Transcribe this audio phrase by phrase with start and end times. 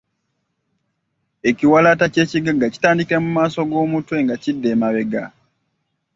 [1.49, 5.23] Ekiwalaata eky’ekigagga kitandikira mu maaso g'omutwe nga kidda emabega.